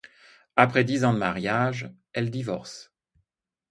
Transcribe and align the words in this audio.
Après 0.55 0.83
dix 0.83 1.05
ans 1.05 1.13
de 1.13 1.19
mariage, 1.19 1.93
elle 2.13 2.31
divorce. 2.31 2.91